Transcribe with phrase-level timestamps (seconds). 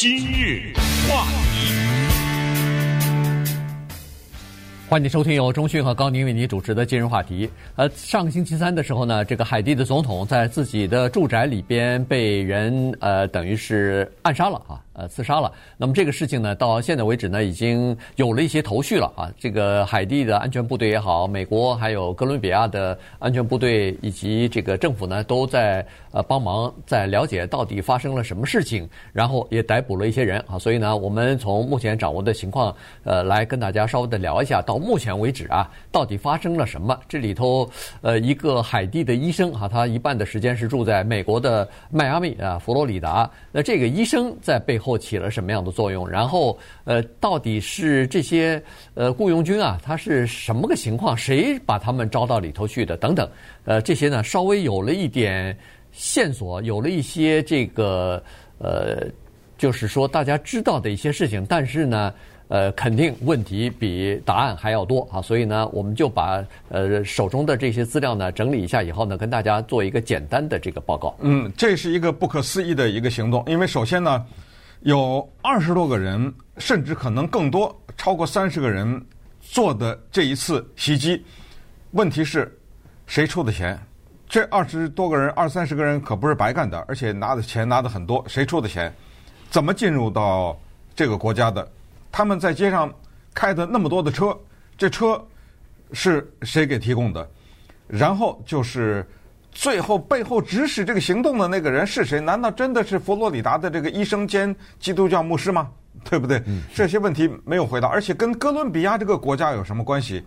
[0.00, 0.72] 今日
[1.10, 1.74] 话题，
[4.88, 7.50] 欢迎收听由中讯和高宁为您主持的今日话题。
[7.74, 14.78] 呃，上个星期三的时候呢，这个海地的总统在自己的住宅里边被人呃，等于是暗杀了啊。
[14.98, 15.52] 呃，刺杀了。
[15.76, 19.30] 那么这个事情呢，到现在为止呢，已经有了一些头绪了啊。
[19.38, 30.58] 这个海地的安全部队也好，美国还有哥伦比亚的安全部队以及这个政府呢，都在呃帮忙在了解到底发生了什么事情，然后也逮捕了一些人啊。
[30.58, 32.74] 所以呢，我们从目前掌握的情况，
[33.04, 36.98] 呃，来跟大家稍微的聊一下，到目前为止啊，到底发生了什么？
[37.08, 37.70] 这里头，
[38.02, 43.30] 呃，一个海地的医生啊，他一半的时间是住在美国的迈阿密啊，佛罗里达。
[43.52, 44.87] 那这个医生在背后。
[44.88, 46.08] 后起了什么样的作用？
[46.08, 48.62] 然后，呃，到底是这些
[48.94, 51.14] 呃雇佣军啊，他是什么个情况？
[51.14, 52.96] 谁把他们招到里头去的？
[52.96, 53.28] 等等，
[53.64, 55.54] 呃，这些呢，稍微有了一点
[55.92, 58.22] 线索，有了一些这个
[58.58, 59.06] 呃，
[59.58, 62.14] 就是说大家知道的一些事情，但是呢。
[62.50, 71.14] 呃，肯定问题比答案还要多啊，所以呢，我们就把呃手中的这些资料呢整理一下以后呢，跟大家做一个简单的这个报告。
[71.20, 74.24] 嗯，这是一个不可思议的一个行动，因为首先呢，
[74.80, 79.04] 有二十多个人，甚至可能更多，超过三十个人
[79.40, 81.24] 做的这一次袭击。
[81.92, 82.56] 问题是，
[83.06, 83.78] 谁出的钱？
[84.28, 88.22] 这二十多个人、二三十个人可不是白干的，而且拿的钱拿的很多。
[88.28, 88.94] 谁出的钱？
[89.50, 90.58] 怎么进入到
[90.94, 91.66] 这个国家的？
[92.12, 92.92] 他们在街上
[93.34, 94.38] 开的那么多的车，
[94.76, 95.20] 这车
[95.92, 97.28] 是谁给提供的？
[97.86, 99.04] 然后就是
[99.58, 102.20] 最后背后指使这个行动的那个人是谁？
[102.20, 105.68] 难道真的是佛罗里达的这个医生兼基督教牧师吗？
[106.08, 106.40] 对不对？
[106.72, 110.24] 这些问题没有回答，而且跟哥伦比亚这个国家有什么关系？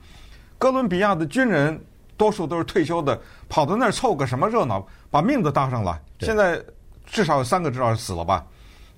[0.58, 1.82] 哥伦比亚的军人
[2.18, 5.98] 多数都是退休的，跑到那儿凑个什么热闹，把命都搭上了。
[6.20, 6.62] 现在
[7.06, 8.46] 至少有三个至少是死了吧？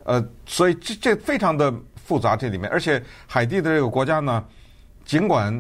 [0.04, 1.72] 呃，所以这这非常的。
[2.06, 4.44] 复杂这里面，而且海地的这个国家呢，
[5.06, 5.58] 尽管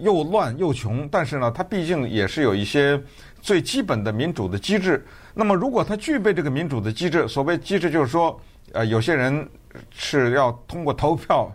[0.00, 3.00] 又乱又穷，但是呢，它毕竟也是有一些
[3.46, 5.06] 最基本的民主的机制。
[5.32, 8.40] 那么，如果它具备这个民主的机制，所谓机制就是说，
[8.72, 9.48] 呃，有些人
[9.92, 11.48] 是要通过投票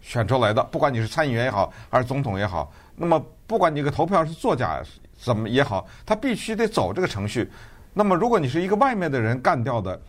[0.00, 2.72] 选出来的，不管你是参议员也好，还是总统也好。
[2.96, 4.82] 那么，不管你这个投票是作假
[5.18, 7.50] 怎么也好，他必须得走这个程序。
[7.92, 10.00] 那么，如果你是一个外面的人干掉的，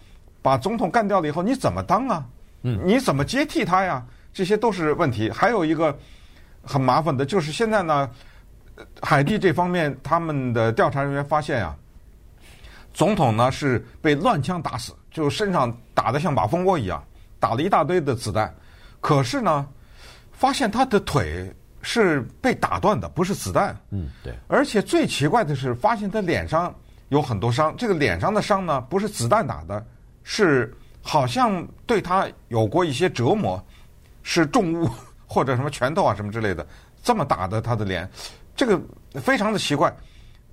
[0.41, 2.25] 把总统干掉了以后，你怎么当啊？
[2.63, 4.02] 嗯你怎么接替他呀？
[4.34, 5.29] 这些都是问题。
[5.29, 5.97] 还有一个
[6.63, 8.09] 很麻烦的，就是现在呢，
[9.02, 11.75] 海地这方面他们的调查人员发现啊，
[12.94, 17.03] 总统呢是被乱枪打死，就身上打得像马蜂窝一样，
[17.40, 18.53] 打了一大堆的子弹。
[19.00, 19.68] 可是呢，
[20.31, 23.75] 发现他的腿是被打断的，不是子弹。
[23.91, 24.34] 嗯，对。
[24.47, 26.74] 而且最奇怪的是，发现他脸上
[27.09, 27.75] 有很多伤。
[27.78, 29.85] 这个脸上的伤呢，不是子弹打的，
[30.24, 30.74] 是。
[31.08, 33.64] 好像对他有过一些折磨，
[34.24, 34.90] 是重物
[35.28, 36.66] 或者什么拳头啊什么之类的，
[37.03, 38.09] 这么打的他的脸，
[38.55, 38.79] 这个
[39.19, 39.95] 非常的奇怪。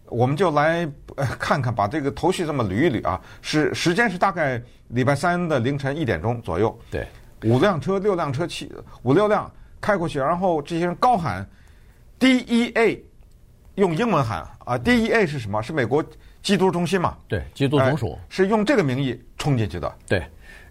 [0.06, 0.86] 我们就来
[1.38, 3.18] 看看，把这个头绪这么捋一捋啊。
[3.40, 6.78] 是时间是大概礼拜三的凌晨一点钟左右。
[6.90, 7.06] 对，
[7.44, 8.70] 五辆车、六辆车、七
[9.02, 11.48] 五六辆开过去，然后这些人高喊
[12.20, 13.00] “DEA”，
[13.76, 15.62] 用英文喊啊，“DEA” 是什么？
[15.62, 16.04] 是美国
[16.42, 17.16] 缉毒中心嘛？
[17.26, 19.90] 对，缉毒总署、哎、是用这个名义冲进去的。
[20.06, 20.22] 对。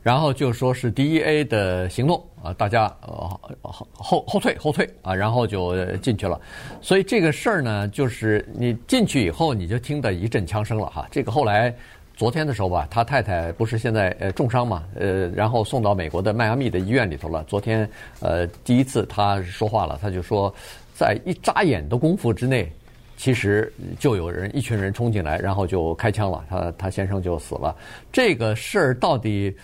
[0.04, 6.42] 然后就说是 DEA 的行动啊，大家呃后后退后退啊，然后就进去了。
[6.82, 11.08] 所以这个事儿呢，就是你进去以后，你就听到一阵枪声了哈。
[11.12, 11.72] 这个后来
[12.16, 17.44] 昨天的时候吧，他太太不是现在呃重伤嘛，呃，然后送到美国的迈阿密的医院里头了。
[17.44, 17.88] 昨天
[18.22, 20.52] 呃第一次他说话了，他就说，
[20.96, 22.72] 在一眨眼的功夫之内，
[23.18, 27.76] 其实就有人一群人冲进来，然后就开枪了，他他先生就死了。
[28.12, 29.56] 这个事儿到底？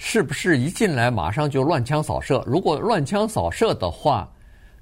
[0.00, 2.42] 是不是一进来马上就乱枪扫射？
[2.46, 4.32] 如果乱枪扫射的话，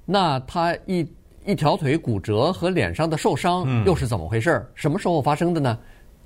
[0.05, 1.05] 那他一
[1.43, 4.63] 一条腿骨折和脸上的受伤又是怎么回事？
[4.75, 5.77] 什么时候发生的呢？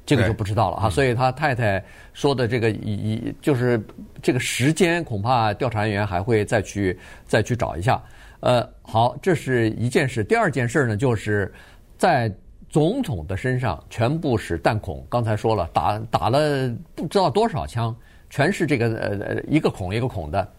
[0.06, 0.90] 这个就不知道了哈。
[0.90, 1.82] 所以他太太
[2.12, 3.82] 说的这个一就是
[4.22, 8.02] 这个时间，恐怕调查人员还会再去再去找一下。
[8.42, 10.22] 呃，好，这是一件事。
[10.22, 11.50] 第二件事呢，就是
[11.98, 12.30] 在
[12.68, 15.06] 总统的身上全部是弹孔。
[15.08, 17.96] 刚才说了，打打了不知道多少枪。
[18.32, 20.52] 全是这个呃呃一个孔一个孔的，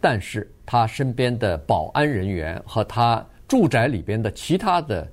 [0.00, 5.10] 但是他身边的保安人员和他住宅里边的其他的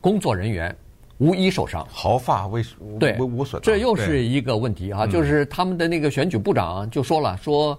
[0.00, 0.74] 工作人员
[1.18, 2.62] 无一受伤，毫发未
[3.00, 3.60] 对无损。
[3.60, 5.04] 这又是一个问题啊！
[5.04, 7.76] 就是他们的那个选举部长就说了，说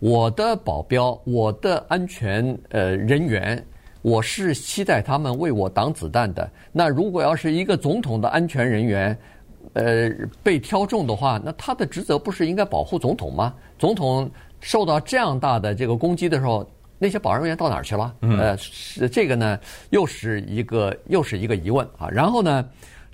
[0.00, 3.64] 我的保镖、我的安全呃人员，
[4.02, 6.50] 我是期待他们为我挡子弹的。
[6.72, 9.18] 那如果要是一个总统的安全人员，
[9.72, 10.10] 呃，
[10.42, 13.54] 被挑中的话，那他的职责不是应该保护总统吗？
[13.78, 14.30] 总统
[14.60, 16.64] 受到这样大的这个攻击的时候，
[16.98, 18.14] 那些保安人员到哪儿去了？
[18.20, 19.58] 呃，是这个呢，
[19.90, 22.08] 又是一个又是一个疑问啊。
[22.08, 22.64] 然后呢，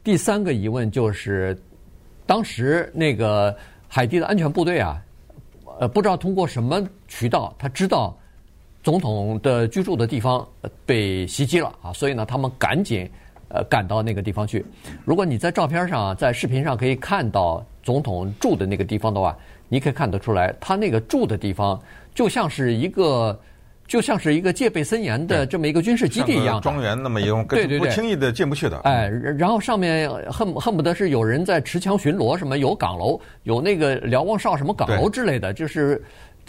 [0.05, 1.57] 第三个疑问就是，
[2.27, 3.57] 当时那个
[3.89, 5.03] 海地的安全部队啊，
[5.79, 8.17] 呃，不知道通过什么渠道，他知道
[8.83, 10.47] 总统的居住的地方
[10.85, 13.11] 被袭击了啊，所以呢，他们赶紧
[13.51, 14.65] 呃赶到那个地方去。
[15.05, 19.37] 如果你在照片上、在视频上可以看到总统住的那个地方的话，
[19.69, 21.81] 你可以看得出来，他那个住的地方
[22.15, 23.39] 就像是一个。
[23.91, 28.79] 就像是一个戒备森严的这么一个军事基地一样，庄园那么一种，对对对，不轻易的进不去的。
[28.85, 36.01] 哎，然后上面恨恨不得是有人在持枪巡逻，什么有岗楼，有那个瞭望哨什么岗楼之类的，就是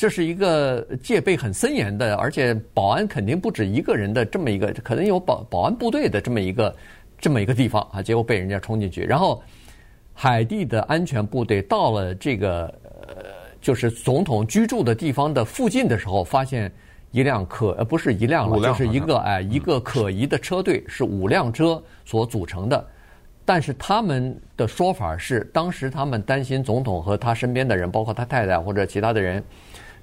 [0.02, 6.76] 这是一个戒备很森严的，而且保安肯定不止一个人的这么一个，可能有保保安部队的这么一个
[7.20, 9.44] 这么一个地方啊，结果被人家冲进去，然后
[10.12, 13.26] 海地的安全部队到了这个呃，
[13.62, 16.72] 就是总统居住的地方的附近的时候，发现。
[17.12, 22.88] 一辆可呃不是一辆了，就是一个哎一个可疑的车队，是五辆车所组成的。
[23.44, 29.44] 但是他们的说法是，当时他们担心总统和他身边的人，包括他太太或者其他的人，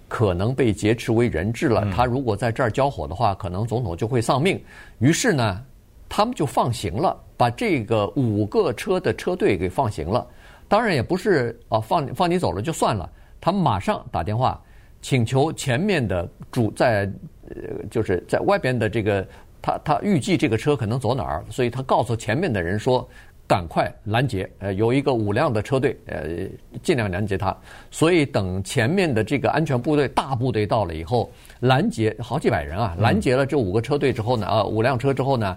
[0.09, 1.87] 可能被劫持为人质了。
[1.93, 4.61] 他如果在这儿交火的话，可能总统就会丧命。
[4.99, 5.65] 于是呢，
[6.09, 10.27] 他们就放行了，把这个五个车的车队给放行了。
[10.67, 13.09] 当然也不是啊，放放你走了就算了，
[13.41, 14.61] 他们马上打电话。
[15.01, 17.09] 请求前面的主在，
[17.51, 17.57] 呃，
[17.89, 19.25] 就是在外边的这个，
[19.63, 23.09] 他他预计这个车可能走哪儿，所以他告诉前面的人说，
[23.49, 26.47] 赶快拦截，呃，有一个五辆的车队，呃，
[26.83, 27.57] 尽量拦截他。
[27.91, 31.31] 所以等前面的这个安全部队大部队到了以后，
[31.61, 35.57] 拦截好几百人啊，拦截了这五个车队之后呢，啊，五辆车之后呢，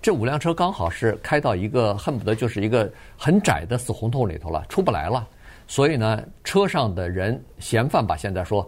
[0.00, 5.28] 这五辆车刚好是开到一个恨不得就是一个很窄的死胡同里头了，出不来了。
[5.66, 8.66] 所以呢，车上的人嫌犯吧，现在说，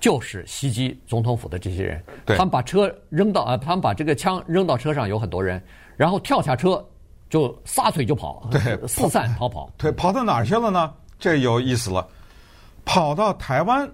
[0.00, 2.02] 就是袭击总统府的这些人。
[2.26, 5.62] 他们把车扔到啊，他们把这个枪扔到车上，有很多人，
[5.96, 6.84] 然后跳下车
[7.28, 9.70] 就撒腿就跑，对，四散逃跑。
[9.76, 10.92] 对，跑到哪儿去了呢？
[11.18, 12.06] 这有意思了，
[12.84, 13.88] 跑到台湾，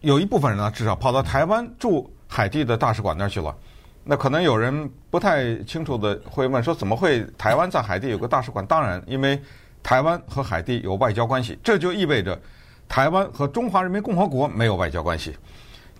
[0.00, 3.54] 有一部分人呢，至少跑到台湾驻海地的大使馆那儿去了。
[4.04, 8.64] 那可能有人不太清楚的会问说，怎么会台湾在海地有个大使馆？
[8.66, 9.40] 当然，因为。
[9.82, 12.36] 台湾和海地有外交关系，这就意味着
[12.88, 15.32] 台湾和中华人民共和国没有外交关系。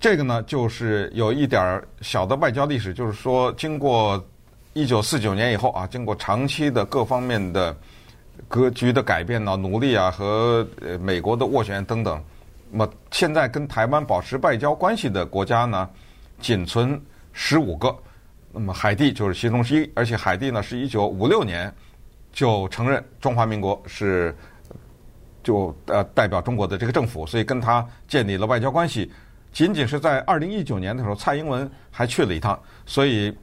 [0.01, 4.21] 这个呢，就是有一点小的外交历史，就是说，经过
[4.77, 7.75] 一九四九年以后啊，经过长期的各方面的
[8.47, 10.69] 格局的改变呢、努力啊和
[11.01, 12.23] 美国的斡旋等等，
[12.71, 15.89] 那么现在跟台湾保持外交关系的国家呢，
[16.41, 17.01] 仅存
[17.33, 17.97] 十五个。
[18.53, 21.73] 那么海地就是其中之一，而且海地呢是一九五六年。
[22.31, 24.37] 就承认中华民国是
[25.43, 29.11] 就呃代表中国的这个政府，所以跟他建立了外交关系。
[29.53, 33.35] 仅仅是在二零一九年的时候，蔡英文还去了一趟，所以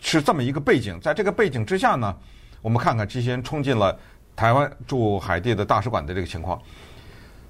[0.00, 0.98] 是这么一个背景。
[1.00, 2.14] 在这个背景之下呢，
[2.60, 3.96] 我们看看这些人冲进了
[4.34, 6.60] 台湾驻海地的大使馆的这个情况。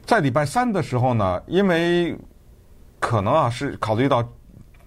[0.05, 2.17] 在礼拜三的时候呢，因为
[2.99, 4.23] 可能啊是考虑到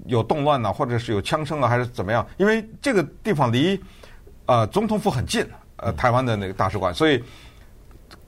[0.06, 2.26] 有动乱呢，或者是有枪声啊，还是怎么样？
[2.38, 3.82] 因为这个地方离
[4.46, 5.46] 呃总统府很近。
[5.78, 7.22] 呃，台湾的那个大使馆，所以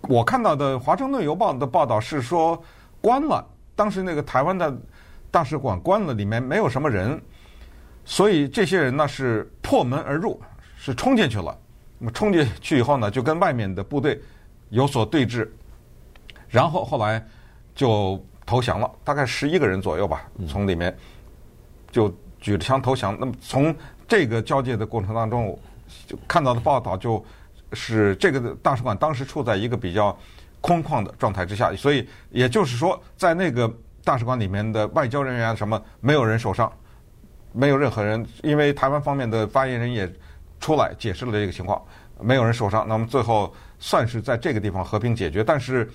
[0.01, 2.61] 我看到的《华盛顿邮报》的报道是说
[2.99, 3.47] 关了，
[3.77, 4.75] 当时那个台湾的
[5.31, 7.21] 大使馆关了，里面没有什么人，
[8.05, 10.41] 所以这些人呢是破门而入，
[10.77, 11.57] 是冲进去了。
[11.97, 14.21] 那么冲进去以后呢，就跟外面的部队
[14.69, 15.45] 有所对峙，
[16.47, 17.21] 然后后来
[17.73, 20.95] 就投降了，大概十一个人左右吧，从里面
[21.91, 22.07] 就
[22.39, 23.17] 举着枪投降。
[23.19, 23.75] 那么从
[24.07, 25.59] 这个交接的过程当中，
[26.07, 27.21] 就看到的报道就。
[27.73, 30.17] 是这个大使馆当时处在一个比较
[30.61, 33.69] 空旷的状态之下，所以也就是说，在那个
[34.01, 36.71] 大使馆里面的外交人员什么没有人受伤，
[37.55, 40.11] 没有任何人，因为台湾方面的发言人也
[40.59, 41.81] 出来解释了这个情况，
[42.19, 42.85] 没有人受伤。
[42.87, 45.89] 那么最后算是在这个地方和平解决，但是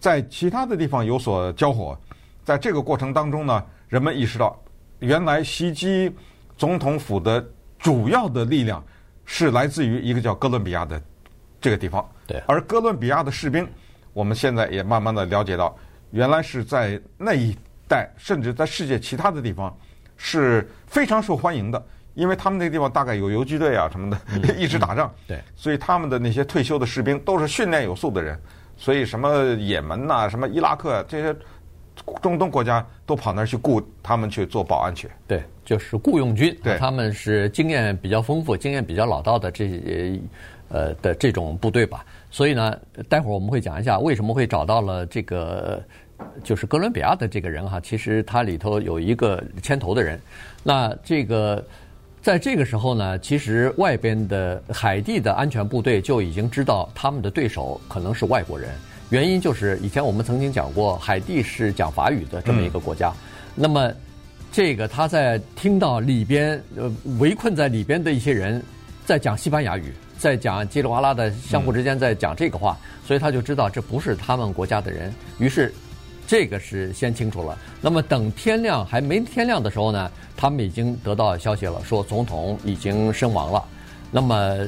[0.00, 1.96] 在其他的地方有所交火。
[2.44, 4.58] 在这个过程当中呢，人们意识到，
[4.98, 6.12] 原来袭击
[6.56, 7.44] 总统府的
[7.78, 8.84] 主要的力量
[9.24, 11.00] 是来自于一个叫哥伦比亚的。
[11.58, 13.66] 这个地方，对，而哥伦比亚的士兵，
[14.12, 15.76] 我们现在也慢慢的了解到，
[16.10, 17.56] 原来是在那一
[17.88, 19.76] 带，甚至在世界其他的地方
[20.16, 21.82] 是非常受欢迎的，
[22.14, 28.38] 因为他们那个地方大概有游击队啊什么的，嗯、 一直打仗，对，所以他们的那些退休的士兵都是训练有素的人，
[28.76, 31.36] 所以什么也门呐、什么伊拉克、啊、这些
[32.22, 40.20] 中东国家都跑那儿去雇他们去做保安去，对，就是雇佣军，对，他们是经验比较丰富、经验比较老道的这些。
[40.68, 42.76] 呃的这种部队吧，所以呢，
[43.08, 45.80] 待会儿我们会讲一下为什么会找到了这个
[46.42, 50.20] 就是哥伦比亚的这个人哈，其实他里头有一个牵头的人。
[50.62, 51.64] 那这个
[52.22, 58.70] 在这个时候呢，其实外边的海地的安全部队就已经知道他们的对手可能是外国人。
[59.10, 63.10] 原因就是以前我们曾经讲过，海地是讲法语的这么一个国家。
[63.10, 63.14] 嗯、
[63.54, 63.92] 那么
[64.50, 68.62] 这个他在听到里边呃围困在里边的一些人
[69.04, 69.92] 在讲西班牙语。
[70.18, 75.12] 在讲叽里哇啦的，相互之间在讲这个话，嗯、所以他就知道这不是他们国家的人。
[75.38, 75.70] 于是，
[76.26, 77.58] 这个是先清楚了。
[77.80, 83.64] 那么等天亮还没天亮的时候呢，他们已经得到消息了，说总统已经身亡了。
[84.10, 84.58] 那么，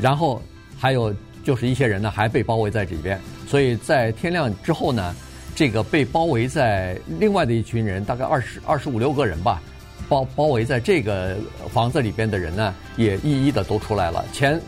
[0.00, 0.40] 然后
[0.78, 3.18] 还有就是一些人呢还被包围在里边。
[3.46, 5.14] 所以在天亮之后呢，
[5.54, 9.62] 这个被包围在另外的一群人，大概二十二十五六个人吧，
[10.08, 11.36] 包包围在这个
[11.72, 14.24] 房子里边的人呢，也一一的都出来了。
[14.32, 14.60] 前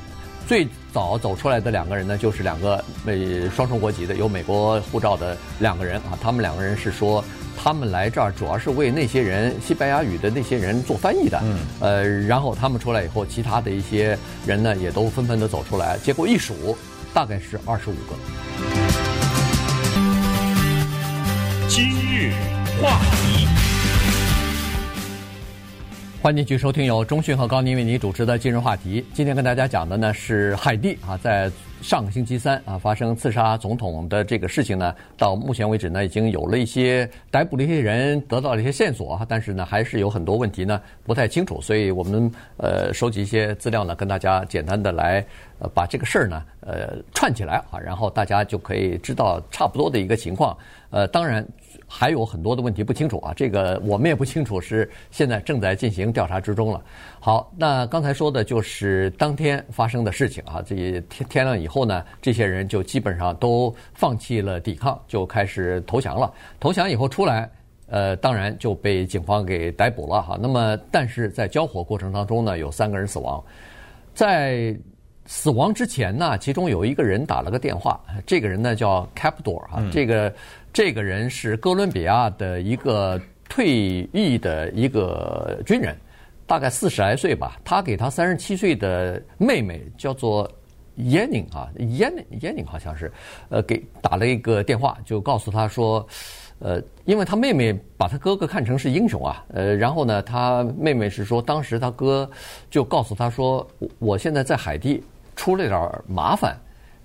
[0.51, 6.19] 最早走出来的两个人呢，就是两个美双重国籍的有美国护照的两个人啊。
[6.21, 7.25] 他们两个人是说，
[7.57, 11.41] 他们来这儿主要是为那些人西班牙语的那些人做翻译的。
[11.45, 11.59] 嗯。
[11.79, 15.97] 呃，然后他们出来以后，其他的一些人呢，也都纷纷的走出来。
[15.99, 16.77] 结果一数，
[17.15, 18.17] 大概是二十五个。
[21.69, 22.33] 今日
[22.83, 23.60] 话题。
[26.23, 29.03] 欢迎继续收听由中讯和高宁为您主持的今日话题。
[29.15, 31.51] 今天跟大家讲的呢是海地啊，在
[31.83, 45.25] 上个星期三啊发生刺杀总统的这个事情呢，到目前为止呢已经有了一些逮捕了一些人，得到了一些线索啊，但是呢还是有很多问题呢不太清楚，所以我们呃收集一些资料呢，跟大家简单的来
[45.59, 50.57] 呃把这个事儿呢呃串起来啊，然后大家就可以知道差不多的一个情况。
[50.91, 51.47] 呃，当然。
[51.93, 56.81] 还有很多的问题不清楚啊，这个我们也不清楚，是现在正在进行调查之中了。
[57.19, 60.77] 好，那刚才说的就是当天发生的事情啊，这
[61.09, 66.33] 天天亮以后呢，这些人就基本上都放弃了抵抗，就开始投降了。
[66.59, 67.51] 投降以后出来，
[67.87, 70.39] 呃，当然就被警方给逮捕了哈。
[70.41, 73.43] 那么，但是在交火过程当中呢，有三个人死亡。
[74.15, 74.77] 在
[75.27, 80.33] 死亡之前呢，其中有一个人打了个电话，这个人呢叫 Capdor 啊，这个。
[80.73, 85.97] 这个人是哥伦比亚的一个退役的一个军人，
[86.47, 87.59] 大概四十来岁吧。
[87.65, 90.49] 他给他三十七岁的妹妹叫做
[91.05, 93.13] 耶宁啊，耶宁耶宁好像是，
[93.49, 96.07] 呃，给打了一个电话，就告诉他说，
[96.59, 102.29] 呃，因为他妹妹把他哥哥看成是英雄啊，呃，然后呢，他妹妹是说，当时他哥
[102.71, 103.67] 就告诉他说，
[103.99, 105.03] 我现在在海地
[105.35, 106.57] 出了点麻烦。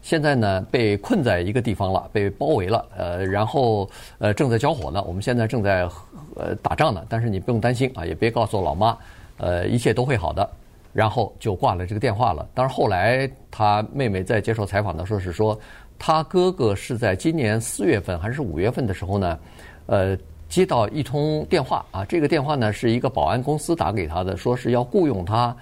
[0.02, 5.04] 现在呢，被困在一个地方了，被包围了，呃，然后呃正在交火呢。
[5.04, 5.90] 我们现在正在
[6.36, 8.96] 呃打仗呢，但是你不用担心啊，也别告诉老妈，
[9.38, 10.48] 呃，一切都会好的。
[10.96, 12.48] 然后就挂了这个电话了。
[12.54, 15.60] 当然后来他妹妹在接受采访的时候是说，
[16.00, 19.38] 他哥哥是在今年四月份还是五月份的时候呢，
[19.88, 25.54] 呃，接到一通电话啊，这个电话呢是一个保安公司打给他的，说是要雇佣他，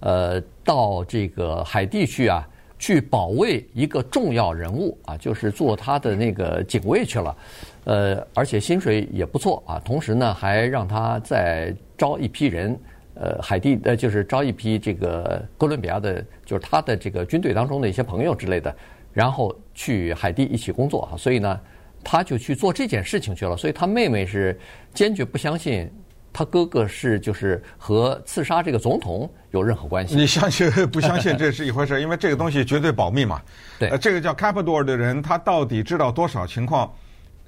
[0.00, 2.46] 呃，到这个海地去啊。
[2.78, 7.36] 去保卫一个重要人物啊，就是做他的那个警卫去了，
[7.84, 9.80] 呃，而且薪水也不错啊。
[9.84, 12.76] 同时呢，还让他再招一批人，
[13.22, 18.74] 呃，海地呃，就是招一批这个哥伦比亚的，就是他的这个军队当中的一些朋友之类的，
[19.12, 21.16] 然后去海地一起工作啊。
[21.16, 21.60] 所以呢，
[22.02, 23.56] 他就去做这件事情去了。
[23.56, 24.58] 所以他妹妹是
[24.92, 25.88] 坚决不相信。
[26.34, 30.16] 他哥哥是就是和刺杀这个总统有任何关系？
[30.16, 33.42] 你相信 不相信这是一回事，因为这个东西绝对保密嘛。
[33.78, 36.90] 对，呃，这个叫 Capador 的人，他到底知道多少情况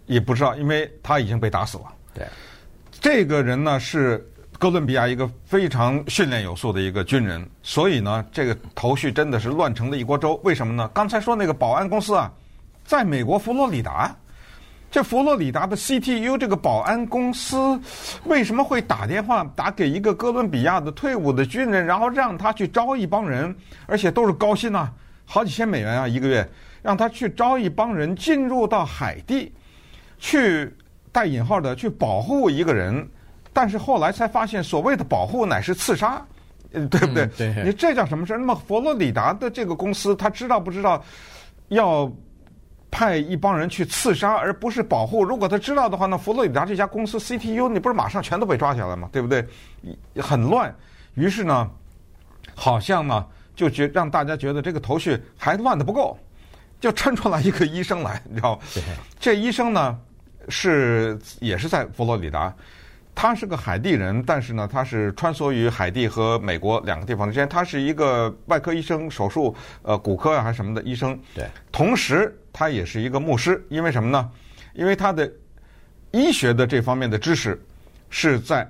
[0.04, 1.84] 也不知道，因为他已经被打死了。
[2.12, 2.26] 对，
[3.00, 4.30] 这个人呢是
[4.64, 10.40] 哥伦比亚一个非常训练有素的一个军人，所以呢，这个头绪真的是乱成了一锅粥。
[10.42, 10.90] 为什么呢？
[10.94, 12.32] 刚才说那个保安公司啊，
[12.82, 14.16] 在美国佛罗里达。
[14.90, 17.78] 这佛罗里达的 CTU 这个保安公司
[18.24, 23.54] 为什么会打电话打给一个哥伦比亚的退伍的军人，然后让他去招一帮人，
[23.84, 24.90] 而且都是高薪啊，
[25.26, 26.48] 好几千美元啊一个月，
[26.80, 29.52] 让他去招一帮人进入到海地，
[30.18, 30.74] 去
[31.12, 33.06] 带引号的去保护一个人，
[33.54, 36.22] 但是后来才发现所谓的保护乃是刺杀，
[36.70, 37.24] 对不对？
[37.24, 37.64] 嗯、对。
[37.64, 38.34] 你这叫什么事？
[38.36, 41.02] 那么佛罗里达的这个公司他知道不知道
[41.68, 42.12] 要？
[42.96, 45.24] 派一帮人去刺杀，而不是保护。
[45.24, 49.08] 如果他知道的话，那佛罗里达这家公司 CTU，你不是马上全都被抓起来了吗？
[49.10, 49.44] 对不对？
[50.22, 50.72] 很乱。
[51.14, 51.68] 于是呢，
[52.54, 56.16] 好像呢，就觉让大家觉得这个头绪还乱的不够，
[56.80, 58.62] 就抻出来一个医生来，你知道吗？
[59.18, 59.98] 这医生呢，
[60.48, 62.54] 是也是在佛罗里达，
[63.14, 67.48] 他是个海地人，但是呢，他是穿梭于海地和美国两个地方之间。
[67.48, 71.18] 他是一个外科医生，手术呃骨科啊还是什么的医生。
[71.34, 72.34] 对，同时。
[72.56, 74.30] 他也是一个牧师，因为什么呢？
[74.74, 75.28] 因为他的
[76.12, 77.60] 医学的这方面的知识
[78.10, 78.64] 是在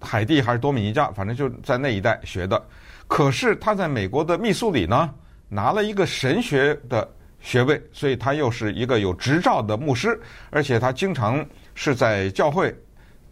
[0.00, 2.64] 海地还是多米尼加，反正就在那一带学的。
[3.08, 5.12] 可是他在美国的密苏里呢，
[5.48, 7.10] 拿了一个神学的
[7.40, 10.16] 学位，所以他又是一个有执照的牧师，
[10.50, 12.72] 而且他经常是在教会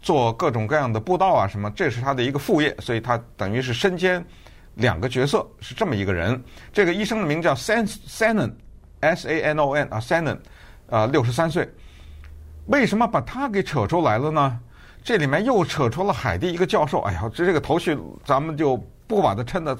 [0.01, 4.23] 做各种各样的布道啊什么，这是他的一个副业，所以他等于是身兼
[4.75, 6.41] 两个角色，是这么一个人。
[6.71, 10.37] 这个医生的名叫 San Sanon，S A N O N 啊 Sanon，
[10.89, 11.69] 啊六十三岁。
[12.67, 14.59] 为什么把他给扯出来了呢？
[15.03, 18.77] 这里面又扯出了海地一个教授，哎呀，这这个头绪咱们就
[19.07, 19.77] 不把它抻的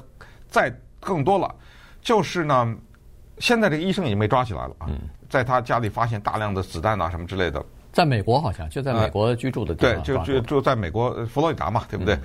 [0.48, 1.54] 再更多了。
[2.02, 2.74] 就是呢，
[3.38, 4.88] 现在这个医生已经被抓起来了啊，
[5.28, 7.64] 在他家里发现大量的子弹啊什么之类的。
[7.92, 12.18] 在美国好像就在美国居住的地方，对，就就就在美国佛罗里达嘛，对不对？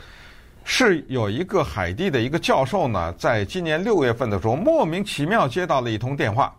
[0.63, 6.55] 是有一个海地的一个教授呢，在今年六月份的时候，莫名其妙接到了一通电话，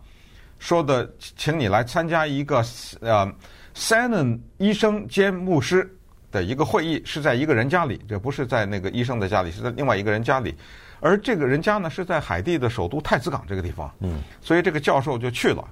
[0.59, 2.63] 说的，请你来参加一个
[3.01, 3.31] 呃
[3.75, 5.93] ，Sanon 医生兼牧师。
[6.29, 10.53] 的一个会议是在一个人家里，这不是在那个医生的家里，是在另外一个人家里。
[10.99, 13.89] 而这个人家呢，是在海地的首都太子港这个地方。
[14.01, 15.65] 嗯，所以这个教授就去了。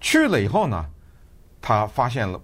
[0.00, 0.86] 去了以后呢，
[1.60, 2.40] 他发现了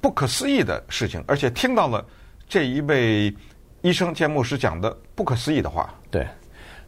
[0.00, 2.04] 不可思议的事情，而且听到了
[2.48, 3.34] 这一位
[3.82, 5.94] 医生兼牧师讲的不可思议的话。
[6.10, 6.26] 对，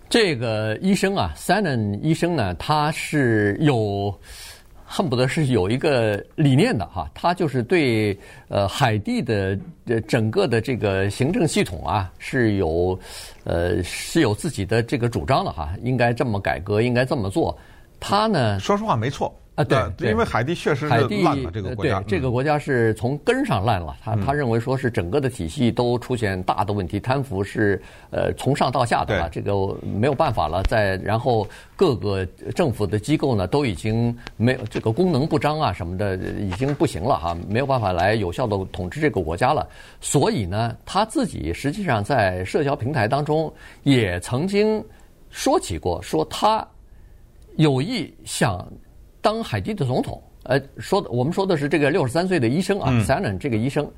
[0.08, 4.14] 这个医生啊，Sanon 医生呢，他是有。
[4.94, 8.14] 恨不得是有一个理念的哈，他就是对
[8.48, 12.98] 呃海地的呃整个的这个行政系统啊是有
[13.44, 17.56] 呃是有自己的这个主张的哈，应该这么改革，应该这么做。
[17.98, 19.34] 他呢，说实话没错。
[19.54, 23.94] 啊，对，对，因为海地确实是烂了，这个国家，对，这个国家是从根上烂了。
[24.02, 27.78] 他他认为说是整个的体系都出现大的问题，贪腐是
[28.08, 30.62] 呃从上到下的啊，这个没有办法了。
[30.70, 39.68] 再然后各个政府的机构呢都已经没有这个功能不彰啊什么的，已经不行了哈，没有办法来有效的统治这个国家了。
[40.00, 44.82] 所以呢，他自己实际上在社交平台当中也曾经
[45.28, 46.66] 说起过，说他
[47.56, 48.66] 有意想。
[49.22, 53.88] 当海地的总统，呃，说的我们说的是这个六十三岁的医生啊，Sanon 这个医生，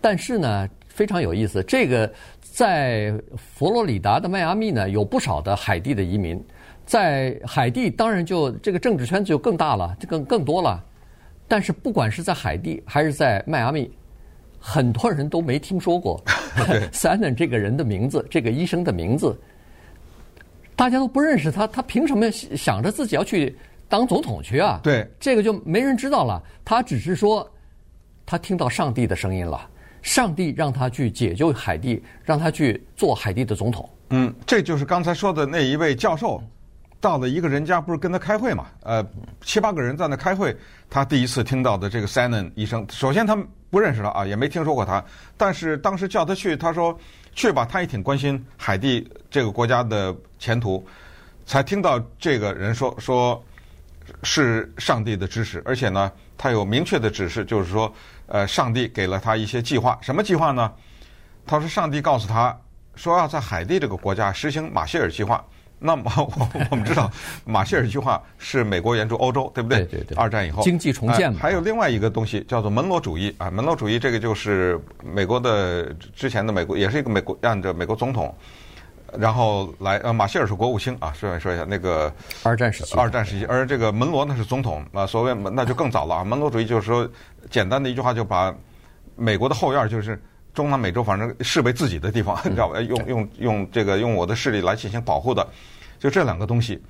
[0.00, 6.42] 但是呢非常有意思，这个在佛罗里达的迈阿密呢有不少的海地的移民，
[6.86, 10.82] 在海地当然就这个政治圈子就更大了，就更更多了，
[11.46, 13.90] 但是不管是在海地还是在迈阿密，
[14.58, 16.18] 很多人都没听说过
[16.90, 19.38] Sanon 这个人的名字，这个医生的名字，
[20.74, 23.54] 大家都不认识他，他凭什么想着自己要去？
[23.94, 24.80] 当总统去啊？
[24.82, 26.42] 对，这个就没人知道了。
[26.64, 27.48] 他只是说，
[28.26, 29.70] 他听到上帝的声音了，
[30.02, 33.88] 上帝让他去解救海地，让他去做海地的总统。
[34.10, 36.42] 嗯，这就是刚才说的那一位教授，
[37.00, 38.66] 到了一个人家，不是跟他开会嘛？
[38.82, 39.06] 呃，
[39.42, 40.56] 七八个人在那开会，
[40.90, 45.04] 他第一次听到的这个 Sanon 医生，首先他们不认识他啊，也没听说过他。
[45.36, 46.98] 但是当时叫他去，他说
[47.32, 50.84] 去吧，他也挺关心海地这个国家的前途，
[51.46, 53.40] 才听到这个人说说。
[54.22, 57.92] 是上帝的指示，而且呢，他有明确的指示，就是说，
[58.26, 59.98] 呃，上帝给了他一些计划。
[60.00, 60.72] 什么计划呢？
[61.46, 62.58] 他说，上帝告诉他
[62.94, 65.44] 说，要在海地这个国家实行马歇尔计划。
[65.78, 67.10] 那么，我我们知道，
[67.44, 69.80] 马歇尔计划是美国援助欧洲，对不对？
[69.84, 70.16] 对对对。
[70.16, 71.38] 二战以后，经济重建嘛。
[71.42, 78.34] 还有另外一个东西叫做门罗主义啊，门罗主义这个就是美国的之前的美国，也是一个美国按照美国总统。
[79.18, 86.24] 然后来，呃，马歇尔是国务卿啊，顺便说一下那个二战时期，二战时期，而这个门罗呢是总统啊，所谓那就更早了啊。
[86.24, 87.08] 门罗主义就是说，
[87.50, 88.54] 简单的一句话就把
[89.16, 90.20] 美国的后院就是
[90.52, 92.80] 中南美洲，反正视为自己的地方，你知道吧？
[92.80, 95.46] 用用用这个用我的势力来进行保护的，
[95.98, 96.82] 就这两个东西。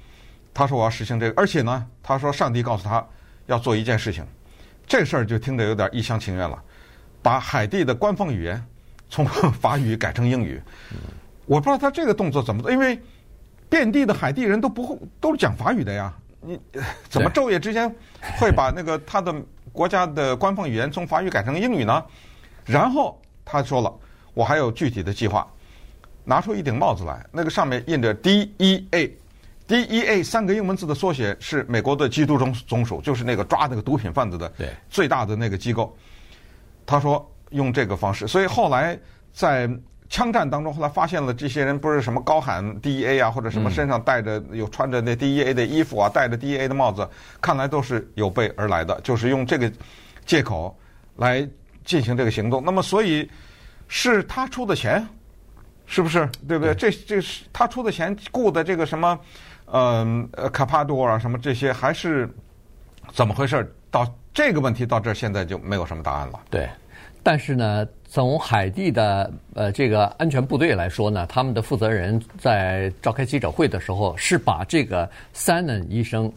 [0.52, 3.04] 他说我要实行这个，而且呢，他说上帝告诉他
[3.46, 4.24] 要做一件事情，
[4.86, 6.62] 这事儿就听着有点一厢情愿了，
[7.22, 8.64] 把海地的官方语言
[9.10, 10.62] 从法语改成英语。
[11.46, 12.98] 我不知道他这个动作怎么做，因为
[13.68, 16.58] 遍地的海地人都不会都是讲法语的呀，你
[17.10, 17.94] 怎么昼夜之间
[18.38, 19.34] 会把那个他的
[19.72, 22.02] 国家的官方语言从法语改成英语呢？
[22.64, 23.92] 然后他说了，
[24.32, 25.46] 我还有具体的计划，
[26.24, 34.50] 拿出一顶帽子来，那个上面印着 DEA，DEA 三个英文字的缩写是美国的缉毒总总署，就是那个抓那个毒品贩子的
[34.88, 35.94] 最大的那个机构。
[36.86, 38.98] 他说用这个方式，所以后来
[39.32, 39.68] 在。
[40.14, 47.08] 枪战当中，后来发现了这些人不是什么高喊 DEA 啊，或者什么身上戴着有穿着那 DEA 的衣服啊，戴着 DEA 的帽子，
[47.40, 49.68] 看来都是有备而来的，就是用这个
[50.24, 50.72] 借口
[51.16, 51.44] 来
[51.84, 52.62] 进行这个行动。
[52.64, 53.28] 那么，所以
[53.88, 55.04] 是他出的钱，
[55.84, 56.30] 是不是？
[56.46, 56.72] 对不对？
[56.76, 59.18] 这这是他出的钱雇的这个什么，
[59.66, 62.32] 嗯呃卡帕多啊什么这些，还是
[63.12, 63.68] 怎么回事？
[63.90, 66.38] 到这个问题到这儿现在就没有什么答案了。
[66.50, 66.70] 对，
[67.24, 76.30] 但是呢，从海地的呃这个安全部队来说呢，他们的负责人在召开记者会的时候是把这个 Sanon 医生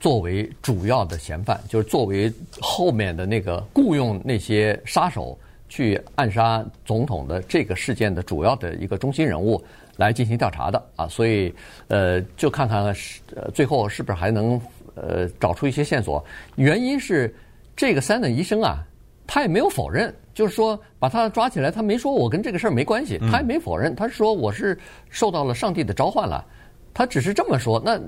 [0.00, 9.62] 作为主要的嫌犯，就是作为后面的那个雇佣那些杀手去暗杀总统的这个事件的主要的一个中心人物。
[9.98, 11.54] 来进行调查的啊，所以
[11.88, 14.58] 呃，就看看是呃最后是不是还能
[14.94, 16.24] 呃找出一些线索。
[16.56, 17.32] 原因是
[17.76, 18.82] 这个三的医生啊，
[19.26, 24.78] 他也没有否认，就是说把他抓起来，他没说我跟这个事儿没关系，他也没否认，他说我是
[25.10, 26.44] 受到了上帝的召唤了，
[26.94, 27.80] 他只是这么说。
[27.84, 28.00] 那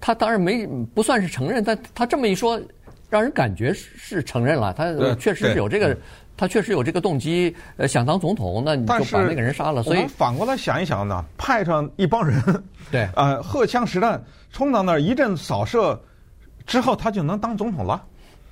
[0.00, 2.60] 他当然没不算是承认，但他这么一说，
[3.08, 5.96] 让人感觉是承认了，他确实是有这个。
[6.38, 9.82] 他确实有这个动机，呃，想当总统，那你就把那个人杀了。
[9.82, 12.38] 所以反过来想一想呢，派上一帮人，
[12.92, 15.98] 对， 呃，荷枪实弹冲到那儿一阵扫射
[16.66, 18.04] 之后，他就能当总统了？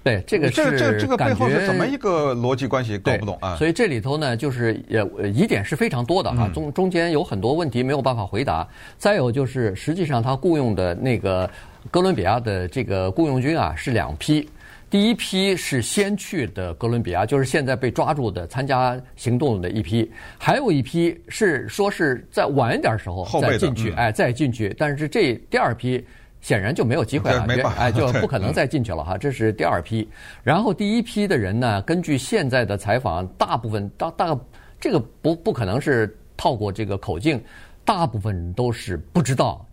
[0.04, 2.98] 对，这个是这这这个背后是怎么一个逻辑关系？
[2.98, 3.56] 搞不懂啊。
[3.56, 8.68] 所以这里头呢，就是呃疑点是非常多的啊，中中间有很多问题没有办法回答。
[8.98, 11.48] 再有就是，实际上他雇佣的那个
[11.90, 14.46] 哥伦比亚的这个雇佣军啊，是两批。
[14.90, 24.72] 第一批是先去的哥伦比亚，就是现在被抓住的参加行动的一批，还有一批是说是在晚一点时候再进去，哎，再进去。
[24.78, 26.04] 但是这第二批
[26.44, 27.46] 显然就没有机会了，
[27.78, 29.16] 哎，就不可能再进去了哈。
[29.16, 30.06] 这是第二批。
[30.42, 34.38] 然后第一批的人呢，根据现在的采访，大部分大大
[34.78, 37.42] 这个不不可能是套过这个口径，
[37.82, 39.64] 大部分人都是不知道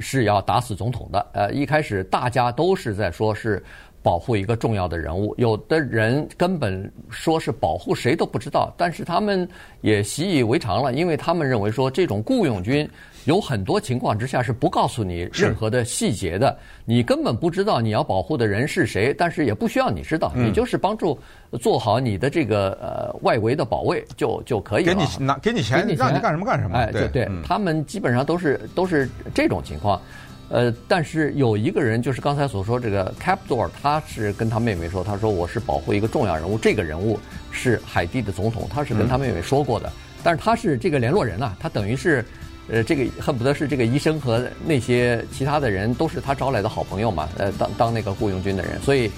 [0.00, 1.26] 是要打死总统的。
[1.32, 3.64] 呃，一开始大家都是在说是。
[4.02, 9.48] 保护一个重要的人物，有的人根本说是保护谁都不知道，但是他们
[9.80, 12.88] 也习以为常了，因为他们认为说这种雇佣军
[13.26, 21.18] 有很多情况之下是不告诉你任何的细节的，你根本不知道你要保护的人是谁，但是也不需要你知道，你就是帮助
[21.60, 24.94] 做好你的这个呃外围的保卫就就可以了。
[24.94, 26.78] 给你拿给你钱，给你钱让你干什么干什么。
[26.78, 30.00] 哎，对对，他们基本上都是都是这种情况。
[30.48, 37.18] 呃，但是有一个人，就是刚才所说这个 Capdor，他是跟他妹妹说，他说我是保护一个重要人物，这个人物
[37.50, 39.90] 是海地的总统，他是跟他妹妹说过的。
[40.22, 42.24] 但是他是这个联络人啊，他等于是，
[42.68, 49.10] 呃，这个恨不得是这个医生和那些其他的人都是他招来的好朋友嘛，呃，当当那个雇佣军的人，所以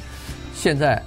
[0.54, 1.02] 现在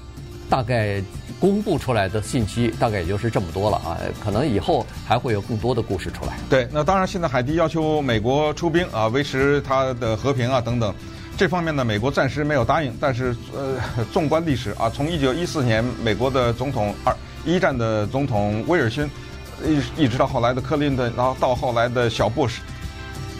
[0.50, 1.02] 大概。
[1.40, 6.38] 公布出来的信息大概也就是这么多了啊，可能以后还会有更多的故事出来。
[6.48, 10.94] 对，那当然，现在海地要求美国出兵啊，维持它的和平啊等等，
[11.36, 12.96] 这方面呢，美国暂时没有答应。
[13.02, 13.76] 但是呃，
[14.14, 17.12] 纵观历史啊，从一九一四年美国的总统二
[17.44, 19.10] 一战的总统威尔逊，
[19.66, 22.62] 一一直到后来的克林顿，然后到后来的小布什，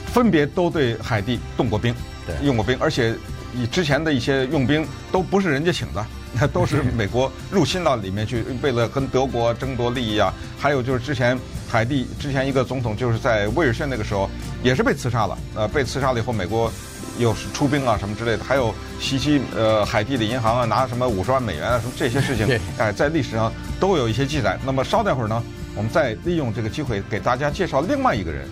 [0.08, 1.94] 分别都对海地动过兵，
[2.26, 3.16] 对，用过兵，而且
[3.56, 6.06] 以之前的一些用兵都不是人家请的。
[6.34, 10.34] 那 都是美国入侵到里面去，为了跟德国争夺利益啊。
[10.58, 11.38] 还有就是之前
[11.70, 14.30] 海地之前一个总统就是在威尔逊那个时候
[14.64, 16.72] 也是被刺杀了，呃，被刺杀了以后，美国
[17.18, 24.58] 又是出兵啊什么之类的，还有袭击呃海地的银行啊，拿什么五十万美元啊什么这些事情，哎，在历史上都有一些记载。
[24.66, 25.44] 那么稍待会儿呢，
[25.82, 28.48] 我们再利用这个机会给大家介绍另外一个人，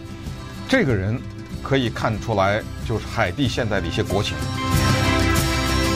[0.68, 1.22] 这个人
[1.62, 4.36] 可以看出来就是海地现在的一些国情。